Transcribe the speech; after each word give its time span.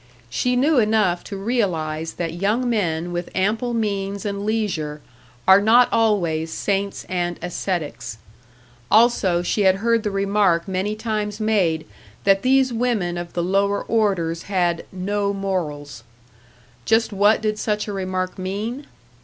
She 0.31 0.55
knew 0.55 0.79
enough 0.79 1.23
to 1.25 1.37
realise 1.37 2.11
that 2.13 2.33
young 2.33 2.67
men 2.67 3.11
with 3.11 3.29
ample 3.35 3.71
means 3.75 4.25
and 4.25 4.43
leisure 4.47 4.99
are 5.47 5.61
not 5.61 5.89
always 5.91 6.51
saints 6.51 7.05
and 7.07 7.37
ascetics. 7.39 8.17
Also, 8.89 9.43
she 9.43 9.61
had 9.61 9.75
heard 9.75 10.01
the 10.01 10.09
remark 10.09 10.67
many 10.67 10.95
times 10.95 11.39
made 11.39 11.85
that 12.23 12.41
these 12.41 12.73
women 12.73 13.15
of 13.15 13.33
the 13.33 13.43
lower 13.43 13.83
orders 13.83 14.41
had 14.49 14.85
"no 14.91 15.33
morals." 15.33 16.03
Just 16.83 17.13
what 17.13 17.39
did 17.39 17.59
such 17.59 17.87
a 17.87 17.93
remark 17.93 18.39
mean? 18.39 18.87